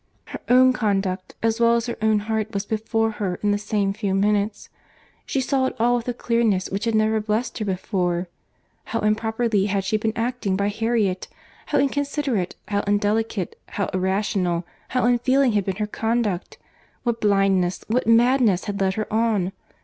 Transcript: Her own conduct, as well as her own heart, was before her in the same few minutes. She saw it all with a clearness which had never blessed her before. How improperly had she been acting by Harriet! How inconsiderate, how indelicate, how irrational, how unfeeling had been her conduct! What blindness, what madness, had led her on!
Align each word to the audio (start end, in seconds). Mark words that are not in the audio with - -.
Her 0.29 0.39
own 0.49 0.73
conduct, 0.73 1.35
as 1.43 1.59
well 1.59 1.75
as 1.75 1.85
her 1.85 1.95
own 2.01 2.21
heart, 2.21 2.55
was 2.55 2.65
before 2.65 3.11
her 3.11 3.35
in 3.43 3.51
the 3.51 3.59
same 3.59 3.93
few 3.93 4.15
minutes. 4.15 4.67
She 5.27 5.39
saw 5.41 5.67
it 5.67 5.75
all 5.79 5.95
with 5.97 6.07
a 6.07 6.13
clearness 6.15 6.71
which 6.71 6.85
had 6.85 6.95
never 6.95 7.19
blessed 7.21 7.59
her 7.59 7.65
before. 7.65 8.27
How 8.85 9.01
improperly 9.01 9.67
had 9.67 9.83
she 9.83 9.97
been 9.97 10.13
acting 10.17 10.55
by 10.55 10.69
Harriet! 10.69 11.27
How 11.67 11.77
inconsiderate, 11.77 12.55
how 12.69 12.79
indelicate, 12.87 13.55
how 13.67 13.91
irrational, 13.93 14.65
how 14.87 15.05
unfeeling 15.05 15.51
had 15.51 15.65
been 15.65 15.75
her 15.75 15.85
conduct! 15.85 16.57
What 17.03 17.21
blindness, 17.21 17.85
what 17.87 18.07
madness, 18.07 18.63
had 18.65 18.81
led 18.81 18.95
her 18.95 19.05
on! 19.13 19.51